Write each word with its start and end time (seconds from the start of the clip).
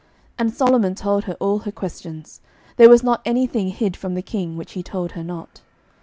11:010:003 0.01 0.09
And 0.39 0.53
Solomon 0.55 0.95
told 0.95 1.23
her 1.25 1.33
all 1.35 1.59
her 1.59 1.71
questions: 1.71 2.41
there 2.77 2.89
was 2.89 3.03
not 3.03 3.21
any 3.23 3.45
thing 3.45 3.67
hid 3.67 3.95
from 3.95 4.15
the 4.15 4.23
king, 4.23 4.57
which 4.57 4.71
he 4.71 4.81
told 4.81 5.11
her 5.11 5.23
not. 5.23 5.61